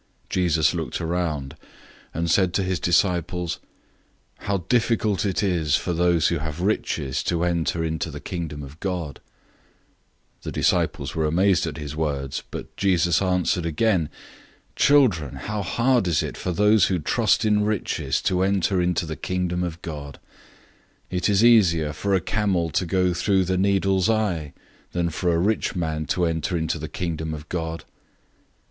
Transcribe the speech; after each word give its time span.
010:023 0.29 0.29
Jesus 0.31 0.73
looked 0.73 0.99
around, 0.99 1.55
and 2.11 2.27
said 2.31 2.55
to 2.55 2.63
his 2.63 2.79
disciples, 2.79 3.59
"How 4.39 4.65
difficult 4.67 5.27
it 5.27 5.43
is 5.43 5.75
for 5.75 5.93
those 5.93 6.29
who 6.29 6.39
have 6.39 6.59
riches 6.59 7.21
to 7.25 7.43
enter 7.43 7.83
into 7.83 8.09
the 8.09 8.19
Kingdom 8.19 8.63
of 8.63 8.79
God!" 8.79 9.19
010:024 10.39 10.41
The 10.41 10.51
disciples 10.53 11.13
were 11.13 11.27
amazed 11.27 11.67
at 11.67 11.77
his 11.77 11.95
words. 11.95 12.41
But 12.49 12.75
Jesus 12.77 13.21
answered 13.21 13.67
again, 13.67 14.09
"Children, 14.75 15.35
how 15.35 15.61
hard 15.61 16.07
is 16.07 16.23
it 16.23 16.35
for 16.35 16.51
those 16.51 16.85
who 16.87 16.97
trust 16.97 17.45
in 17.45 17.63
riches 17.63 18.23
to 18.23 18.41
enter 18.41 18.81
into 18.81 19.05
the 19.05 19.15
Kingdom 19.15 19.61
of 19.63 19.79
God! 19.83 20.17
010:025 21.11 21.17
It 21.19 21.29
is 21.29 21.43
easier 21.43 21.93
for 21.93 22.15
a 22.15 22.19
camel 22.21 22.71
to 22.71 22.87
go 22.87 23.13
through 23.13 23.45
a 23.49 23.55
needle's 23.55 24.09
eye 24.09 24.53
than 24.93 25.11
for 25.11 25.31
a 25.31 25.37
rich 25.37 25.75
man 25.75 26.07
to 26.07 26.25
enter 26.25 26.57
into 26.57 26.79
the 26.79 26.89
Kingdom 26.89 27.35
of 27.35 27.47
God." 27.49 27.83